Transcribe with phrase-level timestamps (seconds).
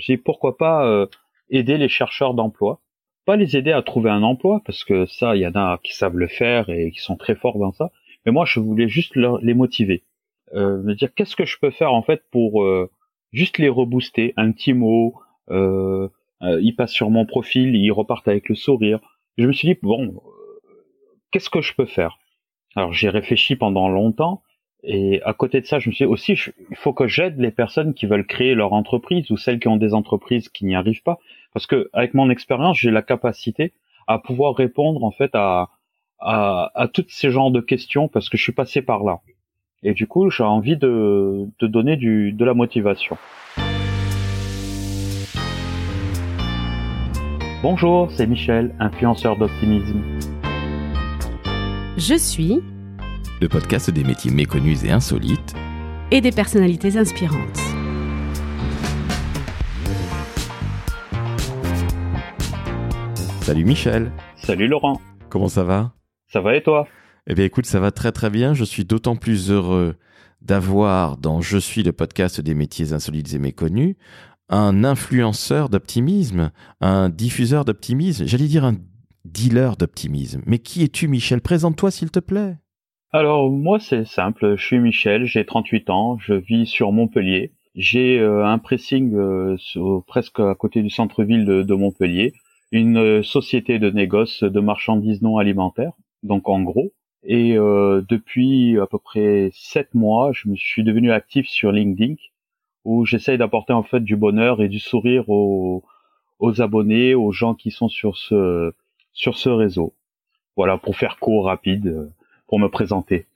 [0.00, 1.06] me suis dit pourquoi pas euh,
[1.50, 2.80] aider les chercheurs d'emploi,
[3.26, 5.94] pas les aider à trouver un emploi parce que ça, il y en a qui
[5.94, 7.90] savent le faire et qui sont très forts dans ça.
[8.24, 10.04] Mais moi, je voulais juste les motiver,
[10.54, 12.90] euh, me dire qu'est-ce que je peux faire en fait pour euh,
[13.32, 15.14] juste les rebooster, un petit mot.
[16.42, 19.00] Ils passent sur mon profil, ils repartent avec le sourire.
[19.36, 20.22] Je me suis dit bon,
[21.30, 22.18] qu'est-ce que je peux faire?
[22.76, 24.42] Alors j'ai réfléchi pendant longtemps
[24.82, 26.32] et à côté de ça, je me suis dit aussi,
[26.70, 29.76] il faut que j'aide les personnes qui veulent créer leur entreprise ou celles qui ont
[29.76, 31.18] des entreprises qui n'y arrivent pas,
[31.52, 33.72] parce que avec mon expérience, j'ai la capacité
[34.06, 35.68] à pouvoir répondre en fait à,
[36.18, 39.20] à, à tous ces genres de questions parce que je suis passé par là.
[39.82, 43.16] Et du coup, j'ai envie de, de donner du, de la motivation.
[47.62, 50.02] Bonjour, c'est Michel, influenceur d'optimisme.
[51.98, 52.62] Je suis
[53.40, 55.54] le podcast des métiers méconnus et insolites
[56.10, 57.56] et des personnalités inspirantes.
[63.40, 64.12] Salut Michel.
[64.36, 65.00] Salut Laurent.
[65.30, 65.94] Comment ça va?
[66.28, 66.86] Ça va et toi?
[67.26, 68.52] Eh bien écoute, ça va très très bien.
[68.52, 69.96] Je suis d'autant plus heureux
[70.42, 73.96] d'avoir dans Je suis le podcast des métiers insolites et méconnus
[74.50, 78.74] un influenceur d'optimisme, un diffuseur d'optimisme, j'allais dire un
[79.24, 80.42] dealer d'optimisme.
[80.44, 81.40] Mais qui es-tu Michel?
[81.40, 82.58] Présente-toi s'il te plaît.
[83.12, 87.50] Alors moi c'est simple, je suis Michel, j'ai 38 ans, je vis sur Montpellier.
[87.74, 89.56] J'ai euh, un pressing euh,
[90.06, 92.34] presque à côté du centre-ville de, Montpellier,
[92.70, 96.92] une euh, société de négoce de marchandises non alimentaires, donc en gros.
[97.24, 102.14] Et depuis à peu près 7 mois, je me suis devenu actif sur LinkedIn,
[102.84, 105.84] où j'essaye d'apporter en fait du bonheur et du sourire aux,
[106.38, 108.72] aux abonnés, aux gens qui sont sur ce
[109.12, 109.94] sur ce réseau.
[110.56, 112.10] Voilà pour faire court rapide
[112.50, 113.26] pour me présenter.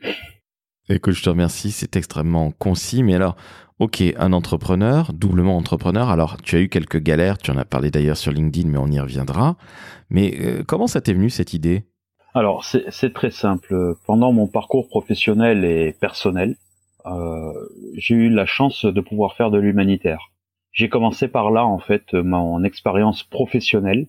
[0.89, 3.05] Écoute, je te remercie, c'est extrêmement concis.
[3.05, 3.37] Mais alors,
[3.79, 6.11] ok, un entrepreneur, doublement entrepreneur.
[6.11, 8.89] Alors, tu as eu quelques galères, tu en as parlé d'ailleurs sur LinkedIn, mais on
[8.89, 9.57] y reviendra.
[10.11, 11.85] Mais euh, comment ça t'est venu cette idée?
[12.35, 13.95] Alors, c'est très simple.
[14.05, 16.57] Pendant mon parcours professionnel et personnel,
[17.07, 17.53] euh,
[17.97, 20.33] j'ai eu la chance de pouvoir faire de l'humanitaire.
[20.73, 24.09] J'ai commencé par là, en fait, mon expérience professionnelle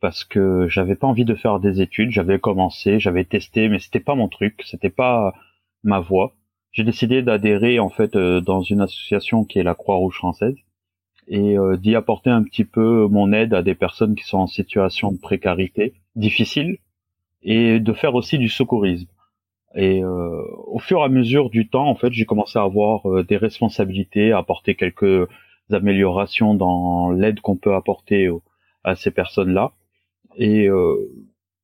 [0.00, 2.10] parce que j'avais pas envie de faire des études.
[2.10, 5.34] J'avais commencé, j'avais testé, mais c'était pas mon truc, c'était pas
[5.82, 6.34] ma voie.
[6.72, 10.56] J'ai décidé d'adhérer en fait euh, dans une association qui est la Croix-Rouge française
[11.28, 14.46] et euh, d'y apporter un petit peu mon aide à des personnes qui sont en
[14.46, 16.78] situation de précarité difficile
[17.42, 19.08] et de faire aussi du secourisme.
[19.74, 23.24] Et euh, au fur et à mesure du temps, en fait, j'ai commencé à avoir
[23.24, 25.28] des responsabilités, à apporter quelques
[25.70, 28.30] améliorations dans l'aide qu'on peut apporter
[28.84, 29.72] à ces personnes-là.
[30.36, 30.96] Et euh,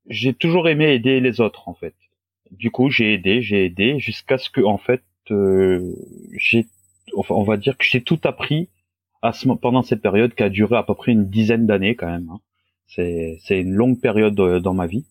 [0.08, 1.94] j'ai toujours aimé aider les autres en fait.
[2.50, 5.94] Du coup, j'ai aidé, j'ai aidé jusqu'à ce que en fait euh,
[6.36, 6.66] j'ai,
[7.16, 8.68] enfin, on va dire que j'ai tout appris
[9.22, 12.10] à ce, pendant cette période qui a duré à peu près une dizaine d'années quand
[12.10, 12.28] même.
[12.30, 12.40] Hein.
[12.86, 15.06] C'est c'est une longue période euh, dans ma vie.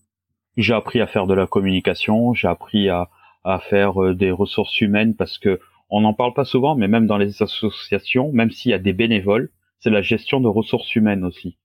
[0.57, 3.09] J'ai appris à faire de la communication, j'ai appris à
[3.43, 7.17] à faire des ressources humaines parce que on n'en parle pas souvent, mais même dans
[7.17, 11.57] les associations, même s'il y a des bénévoles, c'est la gestion de ressources humaines aussi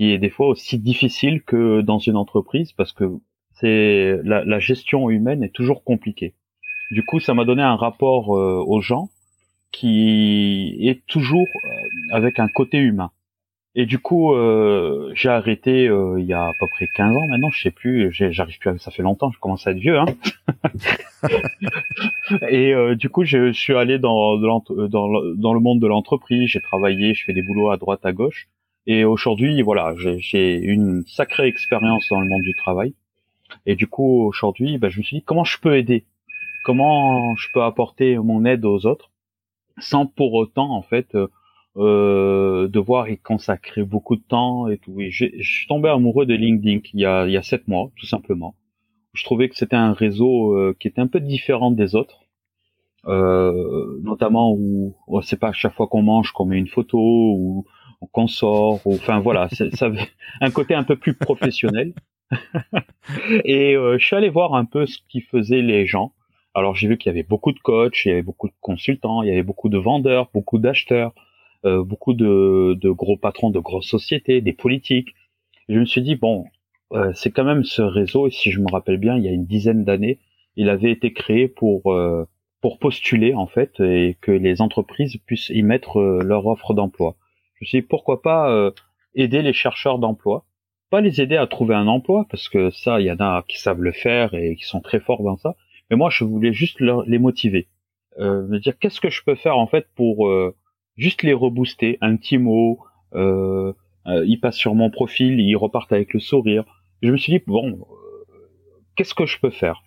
[0.00, 3.04] qui est des fois aussi difficile que dans une entreprise parce que
[3.52, 6.32] c'est la, la, gestion humaine est toujours compliquée.
[6.90, 9.10] Du coup, ça m'a donné un rapport euh, aux gens
[9.72, 11.68] qui est toujours euh,
[12.16, 13.10] avec un côté humain.
[13.74, 17.50] Et du coup, euh, j'ai arrêté il y a à peu près 15 ans maintenant,
[17.50, 19.98] je sais plus, j'arrive plus à, ça fait longtemps, je commence à être vieux.
[19.98, 20.06] Hein
[22.48, 27.22] et du coup, je, suis allé dans, dans le monde de l'entreprise, j'ai travaillé, je
[27.26, 28.48] fais des boulots à droite à gauche.
[28.92, 32.92] Et aujourd'hui, voilà, j'ai une sacrée expérience dans le monde du travail.
[33.64, 36.06] Et du coup, aujourd'hui, bah, je me suis dit comment je peux aider,
[36.64, 39.12] comment je peux apporter mon aide aux autres,
[39.78, 41.16] sans pour autant, en fait,
[41.76, 44.96] euh, devoir y consacrer beaucoup de temps et tout?
[44.98, 48.06] Je suis tombé amoureux de LinkedIn il y a il y a sept mois, tout
[48.06, 48.56] simplement.
[49.12, 52.24] Je trouvais que c'était un réseau euh, qui était un peu différent des autres.
[53.06, 57.64] Euh, notamment où c'est pas à chaque fois qu'on mange qu'on met une photo ou
[58.12, 59.90] qu'on sort, enfin voilà, ça
[60.40, 61.92] un côté un peu plus professionnel.
[63.44, 66.12] et euh, je suis allé voir un peu ce qui faisaient les gens.
[66.54, 69.22] Alors j'ai vu qu'il y avait beaucoup de coachs, il y avait beaucoup de consultants,
[69.22, 71.12] il y avait beaucoup de vendeurs, beaucoup d'acheteurs,
[71.64, 75.14] euh, beaucoup de, de, gros patrons de grosses sociétés, des politiques.
[75.68, 76.46] je me suis dit bon,
[76.92, 78.26] euh, c'est quand même ce réseau.
[78.26, 80.18] Et si je me rappelle bien, il y a une dizaine d'années,
[80.56, 82.24] il avait été créé pour euh,
[82.60, 87.16] pour postuler en fait et que les entreprises puissent y mettre euh, leur offre d'emploi.
[87.60, 88.70] Je me suis dit pourquoi pas euh,
[89.14, 90.46] aider les chercheurs d'emploi,
[90.88, 93.60] pas les aider à trouver un emploi parce que ça, il y en a qui
[93.60, 95.56] savent le faire et qui sont très forts dans ça.
[95.90, 97.68] Mais moi, je voulais juste les motiver,
[98.18, 100.56] euh, me dire qu'est-ce que je peux faire en fait pour euh,
[100.96, 102.80] juste les rebooster, un petit mot,
[103.14, 106.64] ils passent sur mon profil, ils repartent avec le sourire.
[107.02, 107.86] Je me suis dit bon,
[108.96, 109.82] qu'est-ce que je peux faire?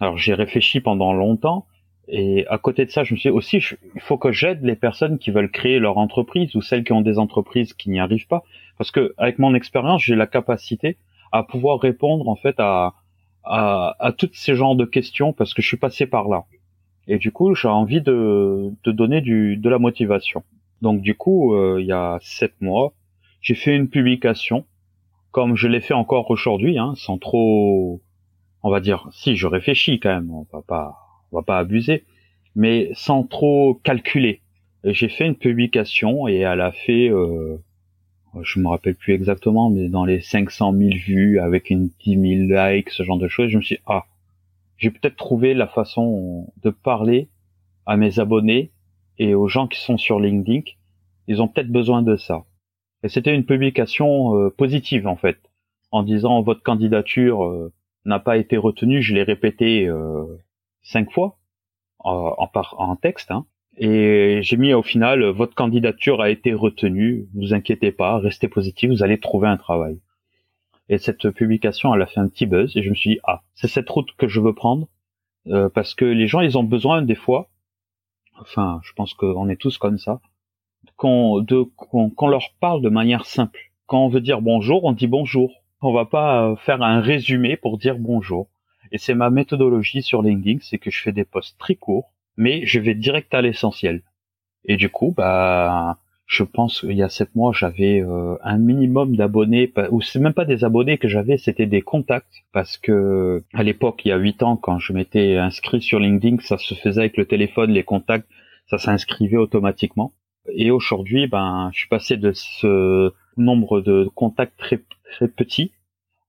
[0.00, 1.66] Alors j'ai réfléchi pendant longtemps
[2.12, 3.62] et à côté de ça, je me suis dit aussi,
[3.94, 7.02] il faut que j'aide les personnes qui veulent créer leur entreprise ou celles qui ont
[7.02, 8.42] des entreprises qui n'y arrivent pas,
[8.78, 10.96] parce que avec mon expérience, j'ai la capacité
[11.32, 12.94] à pouvoir répondre en fait à,
[13.44, 16.44] à, à tous ces genres de questions parce que je suis passé par là.
[17.06, 20.42] Et du coup, j'ai envie de, de donner du, de la motivation.
[20.82, 22.92] Donc du coup, euh, il y a sept mois,
[23.40, 24.64] j'ai fait une publication,
[25.30, 28.00] comme je l'ai fait encore aujourd'hui, hein, sans trop,
[28.62, 32.04] on va dire, si je réfléchis quand même, on va pas on va pas abuser,
[32.54, 34.40] mais sans trop calculer.
[34.84, 37.58] J'ai fait une publication et elle a fait, euh,
[38.42, 42.68] je me rappelle plus exactement, mais dans les 500 000 vues avec une 10 000
[42.68, 43.50] likes, ce genre de choses.
[43.50, 44.06] Je me suis dit, ah,
[44.78, 47.28] j'ai peut-être trouvé la façon de parler
[47.86, 48.72] à mes abonnés
[49.18, 50.62] et aux gens qui sont sur LinkedIn.
[51.28, 52.44] Ils ont peut-être besoin de ça.
[53.02, 55.38] Et c'était une publication euh, positive en fait,
[55.90, 57.72] en disant votre candidature euh,
[58.04, 59.02] n'a pas été retenue.
[59.02, 60.24] Je l'ai répété euh,
[60.82, 61.38] cinq fois
[61.98, 63.30] en, en, texte.
[63.30, 63.46] Hein.
[63.76, 68.90] Et j'ai mis au final, votre candidature a été retenue, vous inquiétez pas, restez positif,
[68.90, 70.00] vous allez trouver un travail.
[70.88, 73.42] Et cette publication, elle a fait un petit buzz et je me suis dit, ah,
[73.54, 74.88] c'est cette route que je veux prendre,
[75.46, 77.48] euh, parce que les gens, ils ont besoin des fois,
[78.40, 80.20] enfin, je pense qu'on est tous comme ça,
[80.96, 81.44] qu'on
[81.76, 83.60] qu'on leur parle de manière simple.
[83.86, 85.52] Quand on veut dire bonjour, on dit bonjour.
[85.82, 88.48] On va pas faire un résumé pour dire bonjour.
[88.92, 92.64] Et c'est ma méthodologie sur LinkedIn, c'est que je fais des posts très courts, mais
[92.66, 94.02] je vais direct à l'essentiel.
[94.64, 99.16] Et du coup, bah, je pense qu'il y a sept mois, j'avais euh, un minimum
[99.16, 103.62] d'abonnés, ou c'est même pas des abonnés que j'avais, c'était des contacts, parce que à
[103.62, 107.00] l'époque, il y a huit ans, quand je m'étais inscrit sur LinkedIn, ça se faisait
[107.00, 108.28] avec le téléphone, les contacts,
[108.68, 110.12] ça s'inscrivait automatiquement.
[110.52, 114.80] Et aujourd'hui, ben, je suis passé de ce nombre de contacts très
[115.12, 115.72] très petit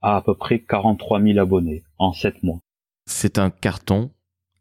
[0.01, 2.59] à à peu près 43 000 abonnés en 7 mois.
[3.06, 4.12] C'est un carton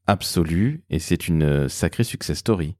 [0.06, 2.74] absolu et c'est une euh, sacrée success story.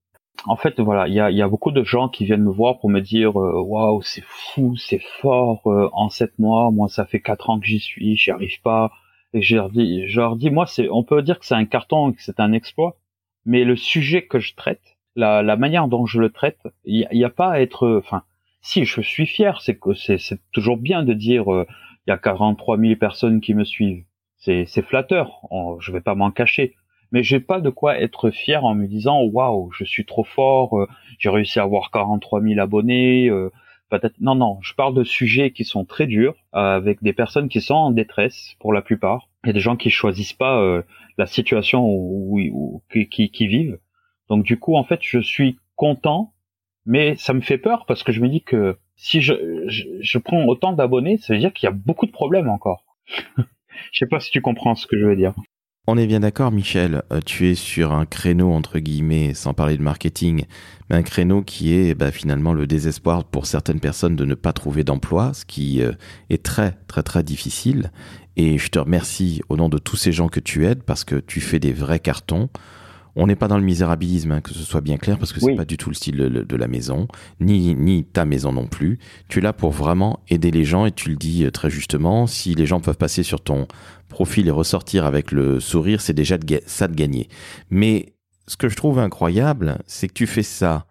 [0.47, 2.79] En fait, voilà, il y a, y a, beaucoup de gens qui viennent me voir
[2.79, 6.71] pour me dire euh, waouh, c'est fou, c'est fort euh, en 7 mois.
[6.71, 8.91] Moi, ça fait 4 ans que j'y suis, j'y arrive pas.
[9.35, 11.67] Et je leur dis, je leur dis, moi, c'est, on peut dire que c'est un
[11.67, 12.97] carton, que c'est un exploit,
[13.45, 17.25] mais le sujet que je traite, la, la manière dont je le traite, il n'y
[17.25, 18.25] a, a, pas à être, enfin,
[18.61, 20.19] si je suis fier, c'est que c'est
[20.53, 21.45] toujours bien de dire
[22.07, 24.05] il y a 43 000 personnes qui me suivent.
[24.37, 25.43] C'est, c'est flatteur,
[25.81, 26.75] je vais pas m'en cacher.
[27.13, 30.79] Mais j'ai pas de quoi être fier en me disant waouh, je suis trop fort,
[30.79, 30.89] euh,
[31.19, 33.29] j'ai réussi à avoir 43 000 abonnés.
[33.29, 33.51] Euh,
[34.21, 37.61] non non, je parle de sujets qui sont très durs euh, avec des personnes qui
[37.61, 39.29] sont en détresse pour la plupart.
[39.43, 40.83] A des gens qui choisissent pas
[41.19, 43.79] la situation où, qui, qui vivent.
[44.29, 46.35] Donc du coup en fait je suis content,
[46.87, 49.33] mais ça me fait peur parce que je me dis que si je,
[49.67, 52.85] je, prends autant d'abonnés, ça veut dire qu'il y a beaucoup de problèmes encore.
[53.37, 55.33] je sais pas si tu comprends ce que je veux dire.
[55.87, 57.03] On est bien d'accord, Michel.
[57.11, 60.45] Euh, tu es sur un créneau, entre guillemets, sans parler de marketing,
[60.89, 64.53] mais un créneau qui est bah, finalement le désespoir pour certaines personnes de ne pas
[64.53, 65.93] trouver d'emploi, ce qui euh,
[66.29, 67.93] est très, très, très difficile.
[68.37, 71.17] Et je te remercie au nom de tous ces gens que tu aides parce que
[71.17, 72.51] tu fais des vrais cartons.
[73.23, 75.55] On n'est pas dans le misérabilisme, hein, que ce soit bien clair, parce que c'est
[75.55, 77.07] pas du tout le style de, la maison,
[77.39, 78.99] ni, ni ta maison non plus.
[79.29, 82.27] Tu es là pour vraiment aider les gens et tu le dis euh, très justement.
[82.27, 83.69] Si les gens peuvent passer sur ton
[84.09, 87.29] profil et ressortir avec le sourire, c'est déjà ça de gagner.
[87.69, 88.15] Mais
[88.47, 90.87] ce que je trouve incroyable, c'est que tu fais ça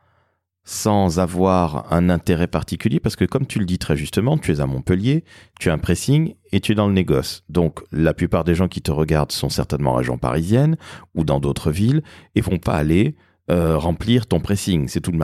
[0.69, 4.59] sans avoir un intérêt particulier, parce que comme tu le dis très justement, tu es
[4.59, 5.23] à Montpellier,
[5.59, 7.43] tu as un pressing et tu es dans le négoce.
[7.49, 10.77] Donc la plupart des gens qui te regardent sont certainement en région parisienne
[11.15, 12.03] ou dans d'autres villes
[12.35, 13.15] et vont pas aller
[13.49, 14.87] euh, remplir ton pressing.
[14.89, 15.17] C'est tout le.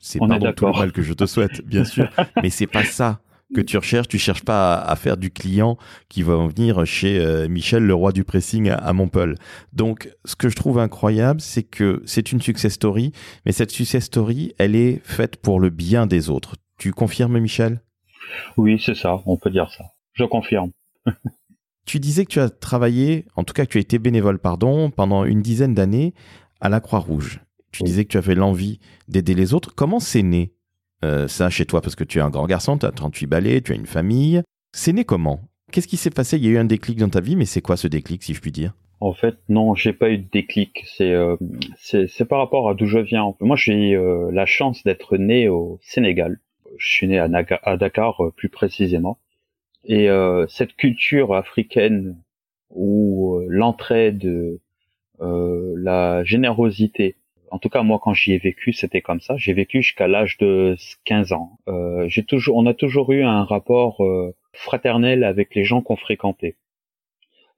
[0.00, 2.08] C'est pas tout le mal que je te souhaite, bien sûr,
[2.42, 3.20] mais c'est pas ça
[3.54, 4.08] que tu recherches.
[4.08, 5.76] Tu cherches pas à, faire du client
[6.08, 9.34] qui va venir chez euh, Michel, le roi du pressing à, Montpellier.
[9.72, 13.12] Donc, ce que je trouve incroyable, c'est que c'est une success story,
[13.44, 16.56] mais cette success story, elle est faite pour le bien des autres.
[16.78, 17.82] Tu confirmes, Michel?
[18.56, 19.20] Oui, c'est ça.
[19.26, 19.84] On peut dire ça.
[20.14, 20.70] Je confirme.
[21.86, 24.90] tu disais que tu as travaillé, en tout cas que tu as été bénévole, pardon,
[24.90, 26.14] pendant une dizaine d'années
[26.60, 27.40] à la Croix-Rouge.
[27.72, 29.74] Tu disais que tu avais l'envie d'aider les autres.
[29.74, 30.52] Comment c'est né?
[31.04, 33.60] Euh, ça chez toi parce que tu es un grand garçon, tu as 38 balais,
[33.60, 34.42] tu as une famille.
[34.72, 35.40] C'est né comment?
[35.72, 36.36] Qu'est-ce qui s'est passé?
[36.36, 38.34] Il y a eu un déclic dans ta vie, mais c'est quoi ce déclic, si
[38.34, 38.74] je puis dire?
[39.00, 40.84] En fait, non, j'ai pas eu de déclic.
[40.84, 41.36] C'est euh,
[42.28, 43.34] par rapport à d'où je viens.
[43.40, 46.38] Moi, j'ai eu euh, la chance d'être né au Sénégal.
[46.76, 47.28] Je suis né à,
[47.62, 49.18] à Dakar, plus précisément.
[49.84, 50.08] Et
[50.48, 52.16] cette culture africaine
[52.68, 54.58] où l'entraide,
[55.18, 57.16] la générosité
[57.50, 59.36] en tout cas moi quand j'y ai vécu, c'était comme ça.
[59.36, 61.58] J'ai vécu jusqu'à l'âge de 15 ans.
[61.68, 65.96] Euh, j'ai toujours, on a toujours eu un rapport euh, fraternel avec les gens qu'on
[65.96, 66.56] fréquentait,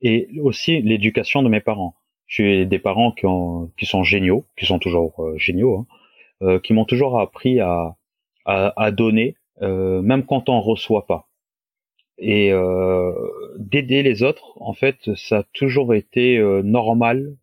[0.02, 1.94] et aussi l'éducation de mes parents.
[2.26, 5.86] J'ai des parents qui, ont, qui sont géniaux, qui sont toujours euh, géniaux, hein,
[6.42, 7.96] euh, qui m'ont toujours appris à,
[8.46, 11.28] à, à donner, même quand on reçoit pas
[12.18, 13.12] et euh,
[13.58, 17.36] d'aider les autres en fait ça a toujours été euh, normal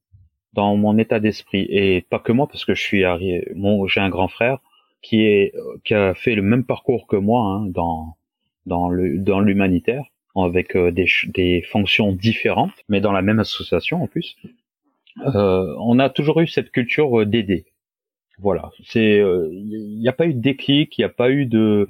[0.53, 1.67] dans mon état d'esprit.
[1.69, 4.59] Et pas que moi parce que je suis arrivé mon j'ai un grand frère
[5.01, 5.53] qui est
[5.83, 8.15] qui a fait le même parcours que moi hein, dans
[8.65, 14.03] dans le dans l'humanitaire avec euh, des des fonctions différentes mais dans la même association
[14.03, 14.37] en plus.
[15.35, 17.65] Euh, on a toujours eu cette culture d'aider.
[18.37, 18.71] Voilà.
[18.85, 19.17] C'est
[19.51, 21.87] il n'y a pas eu de déclic il n'y a pas eu de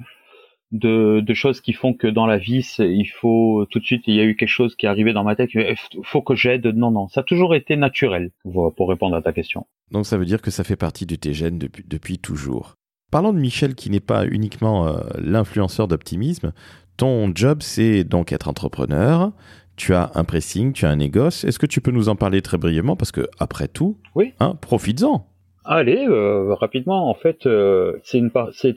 [0.72, 4.14] de, de, choses qui font que dans la vie, il faut tout de suite, il
[4.14, 6.66] y a eu quelque chose qui est arrivé dans ma tête, il faut que j'aide.
[6.66, 9.66] Non, non, ça a toujours été naturel, pour répondre à ta question.
[9.90, 12.76] Donc ça veut dire que ça fait partie de tes gènes depuis, depuis toujours.
[13.10, 16.52] Parlons de Michel, qui n'est pas uniquement euh, l'influenceur d'optimisme.
[16.96, 19.32] Ton job, c'est donc être entrepreneur.
[19.76, 21.44] Tu as un pressing, tu as un négoce.
[21.44, 22.96] Est-ce que tu peux nous en parler très brièvement?
[22.96, 24.34] Parce que, après tout, oui.
[24.38, 25.26] Hein, profites-en.
[25.64, 28.30] Allez, euh, rapidement, en fait, euh, c'est une,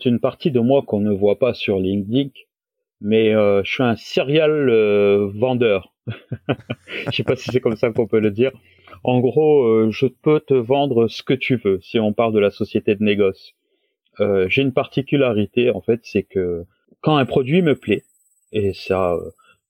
[0.06, 2.30] une partie de moi qu'on ne voit pas sur LinkedIn,
[3.00, 4.70] mais euh, je suis un serial
[5.34, 5.94] vendeur.
[6.08, 8.52] je sais pas si c'est comme ça qu'on peut le dire.
[9.04, 12.52] En gros, je peux te vendre ce que tu veux si on parle de la
[12.52, 13.54] société de négoce.
[14.20, 16.66] J'ai une particularité, en fait, c'est que
[17.02, 18.04] quand un produit me plaît,
[18.52, 19.18] et ça,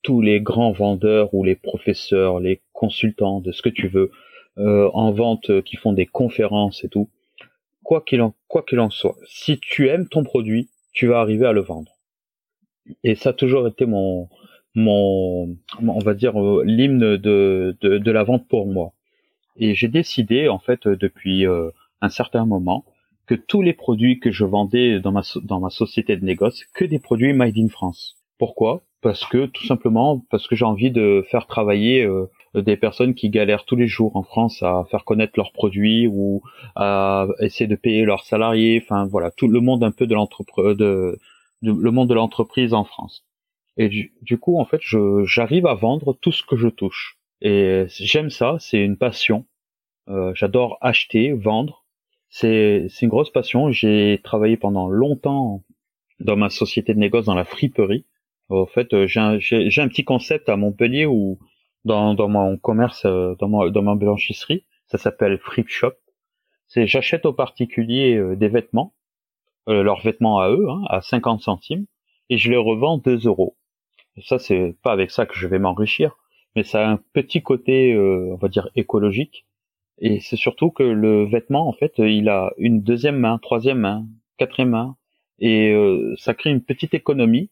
[0.02, 4.10] tous les grands vendeurs ou les professeurs, les consultants de ce que tu veux,
[4.56, 7.08] euh, en vente euh, qui font des conférences et tout.
[7.82, 11.44] Quoi qu'il en, quoi qu'il en soit, si tu aimes ton produit, tu vas arriver
[11.44, 11.90] à le vendre.
[13.02, 14.28] Et ça a toujours été mon,
[14.76, 18.92] mon, on va dire euh, l'hymne de, de, de, la vente pour moi.
[19.56, 21.46] Et j'ai décidé en fait depuis
[22.00, 22.84] un certain moment
[23.26, 26.84] que tous les produits que je vendais dans ma dans ma société de négoce, que
[26.84, 28.16] des produits made in France.
[28.38, 28.84] Pourquoi?
[29.00, 32.08] Parce que tout simplement parce que j'ai envie de faire travailler
[32.54, 36.42] des personnes qui galèrent tous les jours en France à faire connaître leurs produits ou
[36.76, 38.82] à essayer de payer leurs salariés.
[38.84, 41.18] Enfin voilà, tout le monde un peu de l'entreprise, de,
[41.62, 43.24] le monde de l'entreprise en France.
[43.76, 44.80] Et du, coup, en fait,
[45.24, 47.18] j'arrive à vendre tout ce que je touche.
[47.40, 49.46] Et j'aime ça, c'est une passion.
[50.08, 51.84] Euh, J'adore acheter, vendre.
[52.28, 53.72] C'est une grosse passion.
[53.72, 55.64] J'ai travaillé pendant longtemps
[56.20, 58.06] dans ma société de négoce dans la friperie.
[58.48, 61.38] En fait, j'ai un, un, petit concept à Montpellier où
[61.84, 64.64] dans, dans mon commerce, euh, dans, mon, dans ma blanchisserie.
[64.86, 65.92] Ça s'appelle Flip Shop.
[66.66, 68.94] C'est j'achète aux particuliers euh, des vêtements,
[69.68, 71.86] euh, leurs vêtements à eux, hein, à 50 centimes,
[72.30, 73.56] et je les revends 2 euros.
[74.22, 76.16] Ça, c'est pas avec ça que je vais m'enrichir,
[76.56, 79.44] mais ça a un petit côté, on va dire, écologique.
[79.98, 84.06] Et c'est surtout que le vêtement, en fait, il a une deuxième main, troisième main,
[84.36, 84.96] quatrième main,
[85.40, 85.74] et
[86.16, 87.50] ça crée une petite économie.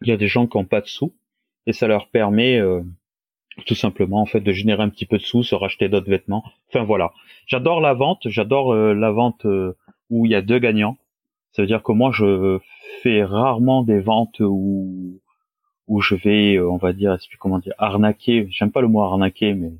[0.00, 1.14] Il y a des gens qui n'ont pas de sous,
[1.66, 2.58] et ça leur permet
[3.64, 6.44] tout simplement en fait de générer un petit peu de sous, se racheter d'autres vêtements.
[6.68, 7.12] Enfin voilà,
[7.46, 9.76] j'adore la vente, j'adore euh, la vente euh,
[10.08, 10.96] où il y a deux gagnants.
[11.52, 12.58] Ça veut dire que moi je
[13.02, 15.20] fais rarement des ventes où
[15.86, 18.46] où je vais, euh, on va dire, comment dire, arnaquer.
[18.50, 19.72] J'aime pas le mot arnaquer, mais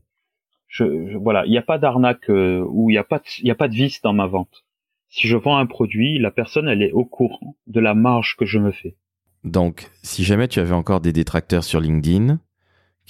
[1.14, 3.68] voilà, il n'y a pas d'arnaque où il n'y a pas il y a pas
[3.68, 4.64] de vice dans ma vente.
[5.08, 8.46] Si je vends un produit, la personne elle est au courant de la marge que
[8.46, 8.96] je me fais.
[9.44, 12.40] Donc, si jamais tu avais encore des détracteurs sur LinkedIn,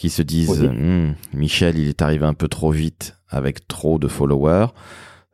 [0.00, 4.08] qui se disent hum, Michel, il est arrivé un peu trop vite avec trop de
[4.08, 4.68] followers.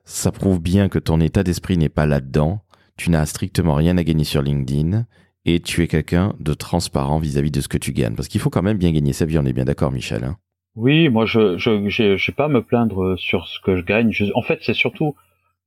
[0.04, 2.62] Ça prouve bien que ton état d'esprit n'est pas là-dedans.
[2.96, 5.06] Tu n'as strictement rien à gagner sur LinkedIn
[5.44, 8.16] et tu es quelqu'un de transparent vis-à-vis de ce que tu gagnes.
[8.16, 10.24] Parce qu'il faut quand même bien gagner sa vie, on est bien d'accord, Michel.
[10.24, 10.36] Hein
[10.74, 14.12] oui, moi, je je j'ai pas à me plaindre sur ce que je gagne.
[14.34, 15.14] en fait, c'est surtout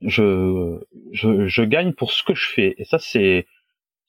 [0.01, 0.77] je,
[1.13, 2.75] je je gagne pour ce que je fais.
[2.77, 3.47] Et ça, c'est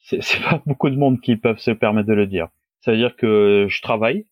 [0.00, 0.20] c'est
[0.50, 2.48] pas beaucoup de monde qui peuvent se permettre de le dire.
[2.80, 4.26] Ça veut dire que je travaille,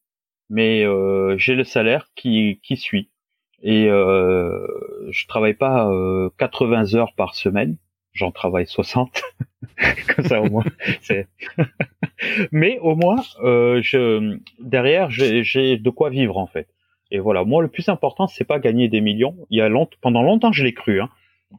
[0.50, 3.10] mais euh, j'ai le salaire qui, qui suit.
[3.62, 4.66] Et euh,
[5.10, 5.90] je travaille pas
[6.38, 7.76] 80 euh, heures par semaine,
[8.12, 9.22] j'en travaille 60.
[10.14, 10.64] Comme ça au moins.
[12.52, 16.68] mais au moins, euh, je, derrière, j'ai de quoi vivre en fait.
[17.10, 19.36] Et voilà, moi le plus important, c'est pas gagner des millions.
[19.50, 21.08] Il y a longtemps, pendant longtemps, je l'ai cru, hein,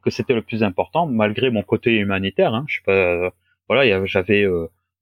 [0.02, 2.54] que c'était le plus important, malgré mon côté humanitaire.
[2.54, 3.32] Hein, je sais pas,
[3.68, 4.46] voilà, j'avais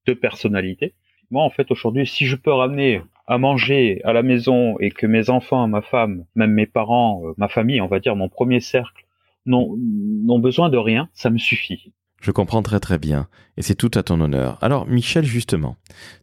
[0.07, 0.95] deux personnalités.
[1.30, 5.06] Moi, en fait, aujourd'hui, si je peux ramener à manger à la maison et que
[5.06, 8.61] mes enfants, ma femme, même mes parents, euh, ma famille, on va dire mon premier
[8.61, 9.04] cercle,
[9.47, 11.92] n'ont besoin de rien, ça me suffit.
[12.20, 14.58] Je comprends très très bien, et c'est tout à ton honneur.
[14.61, 15.76] Alors Michel, justement,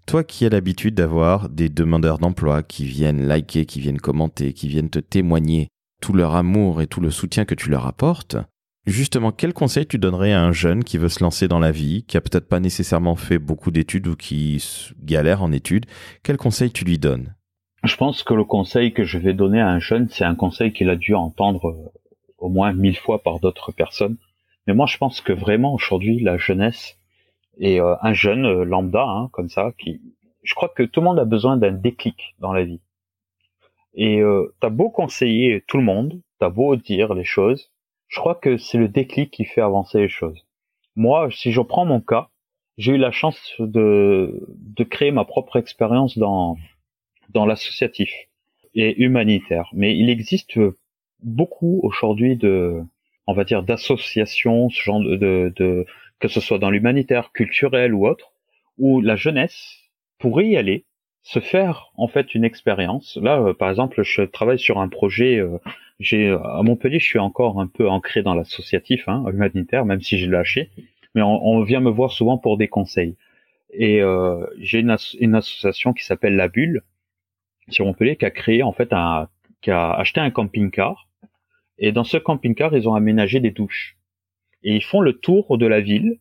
[0.05, 4.67] toi qui as l'habitude d'avoir des demandeurs d'emploi qui viennent liker, qui viennent commenter, qui
[4.67, 5.69] viennent te témoigner
[6.01, 8.35] tout leur amour et tout le soutien que tu leur apportes,
[8.85, 12.03] Justement, quel conseil tu donnerais à un jeune qui veut se lancer dans la vie,
[12.07, 14.63] qui a peut-être pas nécessairement fait beaucoup d'études ou qui
[15.01, 15.87] galère en études?
[16.23, 17.35] Quel conseil tu lui donnes?
[17.83, 20.71] Je pense que le conseil que je vais donner à un jeune, c'est un conseil
[20.71, 21.91] qu'il a dû entendre euh,
[22.37, 24.17] au moins mille fois par d'autres personnes.
[24.67, 26.97] Mais moi, je pense que vraiment aujourd'hui, la jeunesse
[27.57, 30.01] et euh, un jeune euh, lambda, hein, comme ça, qui,
[30.43, 32.81] je crois que tout le monde a besoin d'un déclic dans la vie.
[33.93, 37.71] Et euh, t'as beau conseiller tout le monde, t'as beau dire les choses,
[38.07, 40.45] je crois que c'est le déclic qui fait avancer les choses.
[40.95, 42.29] Moi, si je prends mon cas,
[42.77, 46.57] j'ai eu la chance de, de créer ma propre expérience dans,
[47.29, 48.11] dans l'associatif
[48.73, 49.69] et humanitaire.
[49.73, 50.59] Mais il existe
[51.21, 52.81] beaucoup aujourd'hui de,
[53.27, 55.85] on va dire, d'associations, ce genre de, de,
[56.19, 58.31] que ce soit dans l'humanitaire, culturel ou autre,
[58.77, 59.79] où la jeunesse
[60.19, 60.85] pourrait y aller,
[61.25, 63.17] se faire en fait une expérience.
[63.21, 65.39] Là, euh, par exemple, je travaille sur un projet.
[65.39, 65.57] Euh,
[65.99, 70.19] j'ai à Montpellier, je suis encore un peu ancré dans l'associatif hein, humanitaire, même si
[70.19, 70.69] j'ai lâché.
[71.15, 73.15] Mais on, vient me voir souvent pour des conseils.
[73.71, 76.83] Et euh, j'ai une, une, association qui s'appelle La Bulle
[77.69, 79.29] sur Montpellier qui a créé en fait un,
[79.61, 81.07] qui a acheté un camping-car.
[81.79, 83.97] Et dans ce camping-car, ils ont aménagé des douches.
[84.61, 86.19] Et ils font le tour de la ville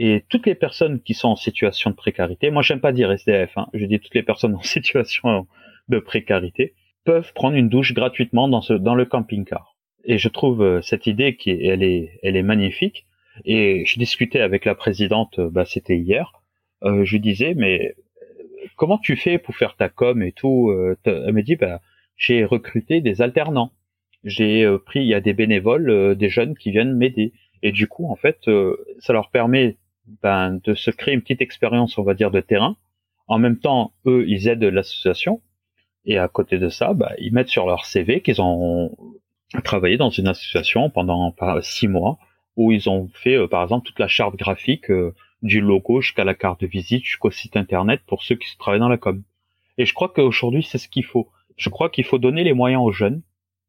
[0.00, 3.58] et toutes les personnes qui sont en situation de précarité, moi j'aime pas dire SDF,
[3.58, 5.48] hein, je dis toutes les personnes en situation
[5.88, 6.74] de précarité,
[7.04, 9.76] peuvent prendre une douche gratuitement dans, ce, dans le camping-car.
[10.04, 13.06] Et je trouve euh, cette idée qui elle est, elle est magnifique.
[13.44, 16.32] Et je discutais avec la présidente, euh, bah, c'était hier.
[16.84, 17.96] Euh, je lui disais, mais
[18.76, 20.72] comment tu fais pour faire ta com et tout
[21.04, 21.80] Elle me dit, bah,
[22.16, 23.72] j'ai recruté des alternants.
[24.22, 27.32] J'ai pris, il y a des bénévoles, des jeunes qui viennent m'aider.
[27.62, 28.48] Et du coup, en fait,
[29.00, 29.76] ça leur permet
[30.22, 32.76] ben, de se créer une petite expérience, on va dire, de terrain.
[33.26, 35.40] En même temps, eux, ils aident l'association.
[36.04, 38.96] Et à côté de ça, ben, ils mettent sur leur CV qu'ils ont
[39.64, 42.18] travaillé dans une association pendant six mois,
[42.56, 46.24] où ils ont fait, euh, par exemple, toute la charte graphique euh, du logo jusqu'à
[46.24, 49.22] la carte de visite, jusqu'au site internet pour ceux qui travaillent dans la com.
[49.78, 51.28] Et je crois qu'aujourd'hui, c'est ce qu'il faut.
[51.56, 53.22] Je crois qu'il faut donner les moyens aux jeunes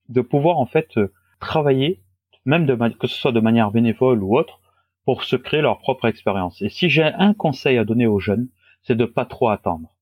[0.09, 1.99] de pouvoir en fait euh, travailler,
[2.45, 4.58] même de que ce soit de manière bénévole ou autre,
[5.09, 6.61] pour se créer leur propre expérience.
[6.61, 8.47] Et si j'ai un conseil à donner aux jeunes,
[8.83, 9.97] c'est de pas trop attendre.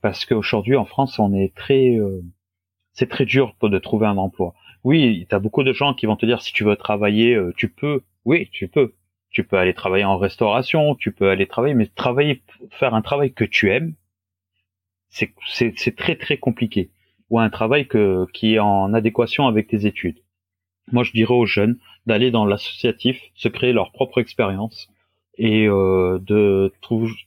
[0.00, 2.22] Parce qu'aujourd'hui, en France, on est très, euh,
[2.92, 4.54] c'est très dur de trouver un emploi.
[4.84, 7.52] Oui, tu as beaucoup de gens qui vont te dire si tu veux travailler, euh,
[7.56, 8.02] tu peux.
[8.24, 8.94] Oui, tu peux.
[9.30, 13.32] Tu peux aller travailler en restauration, tu peux aller travailler, mais travailler, faire un travail
[13.32, 13.96] que tu aimes,
[15.08, 16.92] c'est, c'est, c'est très très compliqué.
[17.30, 20.22] Ou un travail que, qui est en adéquation avec tes études.
[20.92, 24.88] Moi, je dirais aux jeunes, d'aller dans l'associatif, se créer leur propre expérience
[25.38, 26.72] et euh, de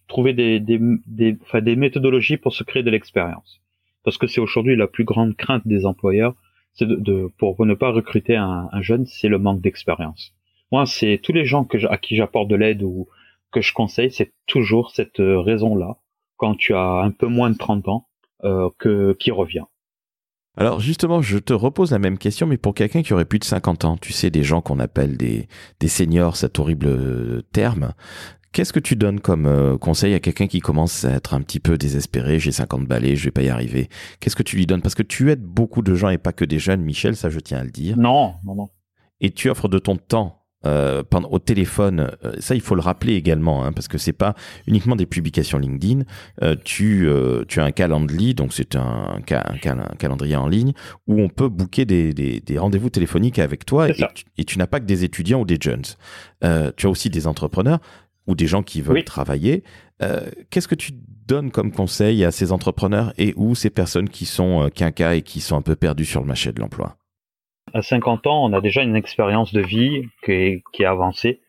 [0.07, 3.61] trouver des, méthodologies pour se créer de l'expérience.
[4.03, 6.35] Parce que c'est aujourd'hui la plus grande crainte des employeurs,
[6.73, 10.33] c'est de, de, pour ne pas recruter un, un jeune, c'est le manque d'expérience.
[10.71, 13.07] Moi, c'est tous les gens que à qui j'apporte de l'aide ou
[13.51, 15.97] que je conseille, c'est toujours cette euh, raison-là,
[16.37, 18.07] quand tu as un peu moins de 30 ans,
[18.43, 19.63] euh, que qui revient.
[20.57, 23.43] Alors justement, je te repose la même question, mais pour quelqu'un qui aurait plus de
[23.43, 25.47] 50 ans, tu sais, des gens qu'on appelle des,
[25.79, 27.93] des seniors, cet horrible euh, terme,
[28.55, 31.59] Qu'est-ce que tu donnes comme euh, conseil à quelqu'un qui commence à être un petit
[31.59, 33.89] peu désespéré J'ai 50 balais, je vais pas y arriver?
[34.21, 34.81] Qu'est-ce que tu lui donnes?
[34.81, 37.41] Parce que tu aides beaucoup de gens et pas que des jeunes, Michel, ça je
[37.41, 37.97] tiens à le dire.
[37.97, 38.69] Non, non, non.
[39.19, 42.81] Et tu offres de ton temps euh, pendant, au téléphone, euh, ça il faut le
[42.81, 44.35] rappeler également, hein, parce que c'est pas
[44.67, 46.03] uniquement des publications LinkedIn.
[46.41, 47.07] Euh, tu,
[47.47, 50.73] tu as un calendrier, donc c'est un, un, calendrier en ligne
[51.07, 54.79] où on peut booker des, des, des rendez-vous téléphoniques avec toi et tu, n'as pas
[54.79, 55.83] que des étudiants ou des jeunes.
[56.41, 57.79] tu as aussi des entrepreneurs
[58.27, 59.63] ou des gens qui veulent travailler.
[60.49, 60.93] Qu'est-ce que tu
[61.27, 65.41] donnes comme conseil à ces entrepreneurs et ou ces personnes qui sont quinca et qui
[65.41, 66.97] sont un peu perdues sur le marché de l'emploi?
[67.73, 71.41] À 50 ans, on a déjà une expérience de vie qui est, qui avancée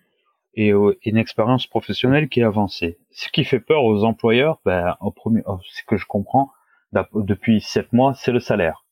[0.55, 2.99] et euh, une expérience professionnelle qui est avancée.
[3.11, 6.51] Ce qui fait peur aux employeurs, ben, au premier, oh, ce que je comprends
[7.15, 8.85] depuis sept mois, c'est le salaire.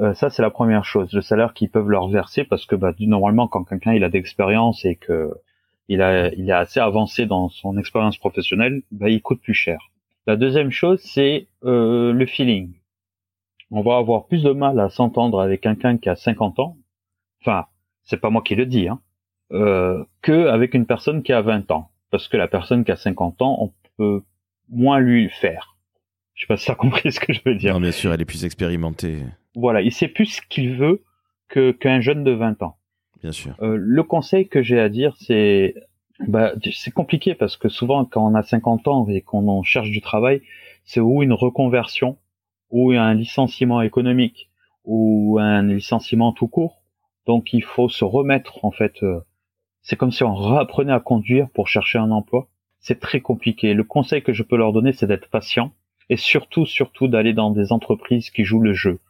[0.00, 2.92] Euh, ça, c'est la première chose, le salaire qu'ils peuvent leur verser parce que bah,
[3.00, 5.32] normalement, quand quelqu'un il a d'expérience et que
[5.88, 9.78] il a, il est assez avancé dans son expérience professionnelle, bah, il coûte plus cher.
[10.26, 12.74] La deuxième chose, c'est euh, le feeling
[13.70, 16.76] on va avoir plus de mal à s'entendre avec quelqu'un qui a 50 ans,
[17.42, 17.66] enfin,
[18.04, 19.00] c'est pas moi qui le dis, hein,
[19.52, 21.90] euh, que avec une personne qui a 20 ans.
[22.10, 24.22] Parce que la personne qui a 50 ans, on peut
[24.68, 25.76] moins lui faire.
[26.34, 27.74] Je sais pas si tu as compris ce que je veux dire.
[27.74, 29.18] Non, bien sûr, elle est plus expérimentée.
[29.54, 31.02] Voilà, il sait plus ce qu'il veut
[31.48, 32.76] que qu'un jeune de 20 ans.
[33.22, 33.54] Bien sûr.
[33.62, 35.74] Euh, le conseil que j'ai à dire, c'est
[36.20, 40.00] bah, c'est compliqué parce que souvent quand on a 50 ans et qu'on cherche du
[40.00, 40.42] travail,
[40.84, 42.16] c'est ou une reconversion
[42.70, 44.50] ou un licenciement économique
[44.84, 46.82] ou un licenciement tout court,
[47.26, 49.02] Donc il faut se remettre en fait.
[49.02, 49.20] Euh,
[49.82, 52.48] c'est comme si on réapprenait à conduire pour chercher un emploi.
[52.80, 53.74] C'est très compliqué.
[53.74, 55.72] Le conseil que je peux leur donner, c'est d'être patient
[56.08, 59.00] et surtout, surtout d'aller dans des entreprises qui jouent le jeu.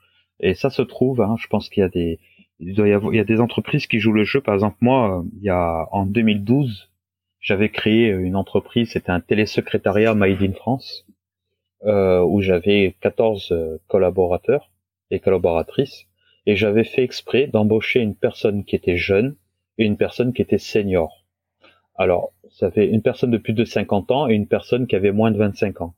[0.40, 4.24] Et ça se trouve, hein, je pense qu'il y a des, entreprises qui jouent le
[4.24, 4.40] jeu.
[4.40, 6.90] Par exemple, moi, il y a en 2012,
[7.40, 11.06] j'avais créé une entreprise, c'était un télésecrétariat Made in France,
[11.86, 14.70] euh, où j'avais 14 euh, collaborateurs
[15.10, 16.06] et collaboratrices,
[16.44, 19.36] et j'avais fait exprès d'embaucher une personne qui était jeune
[19.78, 21.24] et une personne qui était senior.
[21.94, 25.12] Alors, ça fait une personne de plus de 50 ans et une personne qui avait
[25.12, 25.94] moins de 25 ans.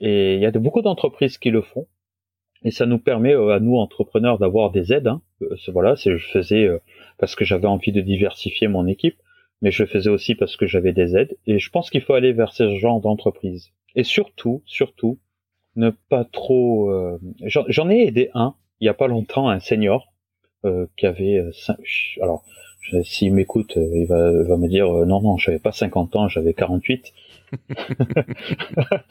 [0.00, 1.86] Et il y a beaucoup d'entreprises qui le font,
[2.64, 5.08] et ça nous permet euh, à nous entrepreneurs d'avoir des aides.
[5.08, 5.22] Hein.
[5.42, 6.68] Euh, voilà, c'est je faisais
[7.18, 9.16] parce que j'avais envie de diversifier mon équipe,
[9.60, 11.36] mais je faisais aussi parce que j'avais des aides.
[11.48, 13.72] Et je pense qu'il faut aller vers ce genre d'entreprise.
[13.96, 15.18] Et surtout, surtout,
[15.76, 16.90] ne pas trop.
[17.44, 20.12] J'en ai aidé un il y a pas longtemps, un senior
[20.96, 21.42] qui avait.
[22.20, 22.44] alors,
[23.02, 27.12] s'il m'écoute, il va, va, me dire non non, j'avais pas 50 ans, j'avais 48.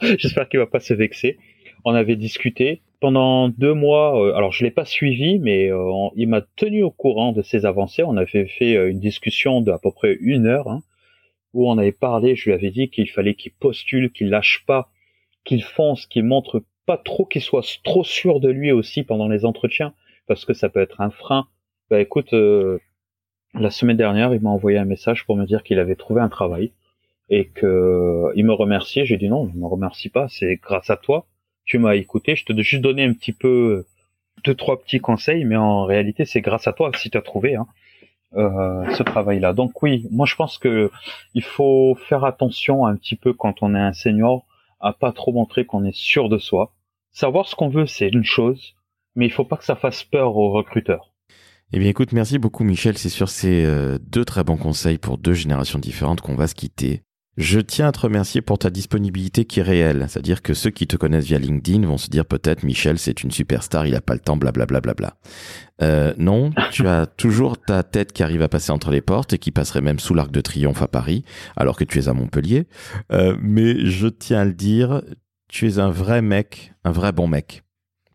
[0.18, 1.38] J'espère qu'il va pas se vexer.
[1.84, 6.28] On avait discuté pendant deux mois, euh, alors je l'ai pas suivi, mais euh, il
[6.28, 8.02] m'a tenu au courant de ses avancées.
[8.02, 10.82] On avait fait euh, une discussion d'à peu près une heure, hein,
[11.52, 12.36] où on avait parlé.
[12.36, 14.90] Je lui avais dit qu'il fallait qu'il postule, qu'il lâche pas,
[15.44, 19.44] qu'il fonce, qu'il montre pas trop, qu'il soit trop sûr de lui aussi pendant les
[19.44, 19.94] entretiens,
[20.26, 21.46] parce que ça peut être un frein.
[21.90, 25.96] Bah écoute, la semaine dernière, il m'a envoyé un message pour me dire qu'il avait
[25.96, 26.72] trouvé un travail
[27.28, 29.04] et que il me remerciait.
[29.04, 31.26] J'ai dit non, ne me remercie pas, c'est grâce à toi
[31.70, 33.86] tu m'as écouté, je te juste donné un petit peu
[34.44, 37.54] deux trois petits conseils, mais en réalité c'est grâce à toi si tu as trouvé
[37.54, 37.68] hein,
[38.36, 39.52] euh, ce travail-là.
[39.52, 40.90] Donc oui, moi je pense que
[41.34, 44.46] il faut faire attention un petit peu quand on est un senior
[44.80, 46.72] à pas trop montrer qu'on est sûr de soi.
[47.12, 48.74] Savoir ce qu'on veut, c'est une chose,
[49.16, 51.12] mais il faut pas que ça fasse peur aux recruteurs.
[51.72, 55.18] Eh bien écoute, merci beaucoup Michel, c'est sur ces euh, deux très bons conseils pour
[55.18, 57.02] deux générations différentes qu'on va se quitter.
[57.36, 60.06] Je tiens à te remercier pour ta disponibilité qui est réelle.
[60.08, 63.30] C'est-à-dire que ceux qui te connaissent via LinkedIn vont se dire peut-être Michel, c'est une
[63.30, 64.80] superstar, il a pas le temps, blablabla.
[64.80, 65.16] Bla, bla, bla.
[65.82, 69.38] Euh, non, tu as toujours ta tête qui arrive à passer entre les portes et
[69.38, 71.24] qui passerait même sous l'Arc de Triomphe à Paris,
[71.56, 72.66] alors que tu es à Montpellier.
[73.12, 75.00] Euh, mais je tiens à le dire,
[75.48, 77.62] tu es un vrai mec, un vrai bon mec.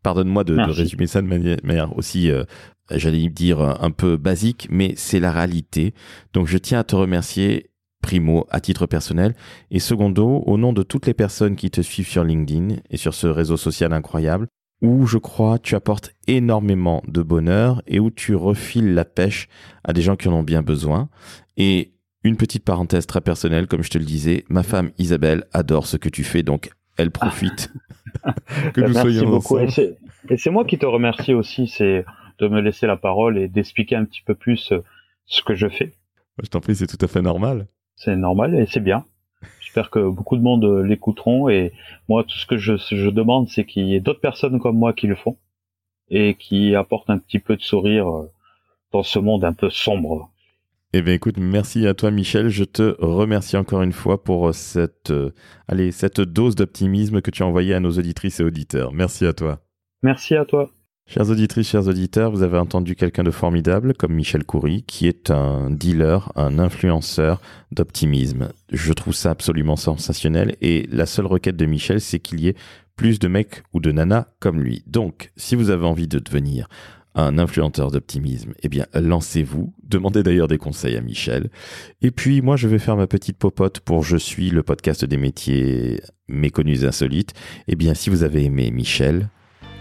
[0.03, 2.43] Pardonne-moi de, résumer ça de manière, aussi euh,
[2.91, 5.95] j'allais dire un peu basique, mais c'est la réalité.
[6.33, 7.71] Donc je tiens à te remercier
[8.05, 9.33] primo à titre personnel
[9.71, 13.15] et secondo au nom de toutes les personnes qui te suivent sur LinkedIn et sur
[13.15, 14.47] ce réseau social incroyable
[14.83, 19.47] où je crois tu apportes énormément de bonheur et où tu refiles la pêche
[19.83, 21.09] à des gens qui en ont bien besoin.
[21.57, 25.87] Et une petite parenthèse très personnelle, comme je te le disais, ma femme Isabelle adore
[25.87, 27.73] ce que tu fais, donc elle profite
[28.75, 29.57] que nous Merci soyons beaucoup.
[29.57, 32.05] Et c'est moi qui te remercie aussi, c'est
[32.37, 34.71] de me laisser la parole et d'expliquer un petit peu plus
[35.25, 35.93] ce que je fais.
[36.43, 39.05] Je t'en prie, c'est tout à fait normal c'est normal et c'est bien.
[39.59, 41.73] J'espère que beaucoup de monde l'écouteront et
[42.07, 44.93] moi tout ce que je, je demande c'est qu'il y ait d'autres personnes comme moi
[44.93, 45.37] qui le font
[46.09, 48.31] et qui apportent un petit peu de sourire euh,
[48.91, 50.31] dans ce monde un peu sombre.
[50.93, 55.11] Eh bien écoute, merci à toi Michel, je te remercie encore une fois pour cette
[55.11, 55.33] euh,
[55.67, 58.93] allez, cette dose d'optimisme que tu as envoyée à nos auditrices et auditeurs.
[58.93, 59.59] Merci à toi.
[60.03, 60.74] Merci à toi.
[61.07, 65.29] Chers auditrices, chers auditeurs, vous avez entendu quelqu'un de formidable comme Michel Coury, qui est
[65.29, 67.41] un dealer, un influenceur
[67.71, 68.49] d'optimisme.
[68.71, 72.55] Je trouve ça absolument sensationnel et la seule requête de Michel, c'est qu'il y ait
[72.95, 74.83] plus de mecs ou de nanas comme lui.
[74.87, 76.67] Donc, si vous avez envie de devenir
[77.13, 79.75] un influenceur d'optimisme, eh bien, lancez-vous.
[79.83, 81.51] Demandez d'ailleurs des conseils à Michel.
[82.01, 85.17] Et puis, moi, je vais faire ma petite popote pour Je suis le podcast des
[85.17, 87.33] métiers méconnus et insolites.
[87.67, 89.29] Eh bien, si vous avez aimé Michel,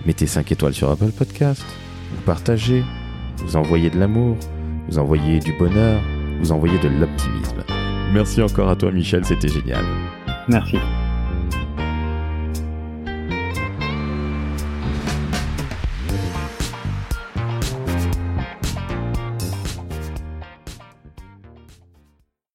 [0.06, 1.64] mettez 5 étoiles sur Apple Podcast,
[2.10, 2.84] vous partagez,
[3.38, 4.36] vous envoyez de l'amour,
[4.88, 6.00] vous envoyez du bonheur,
[6.40, 7.62] vous envoyez de l'optimisme.
[8.12, 9.84] Merci encore à toi Michel, c'était génial.
[10.48, 10.78] Merci.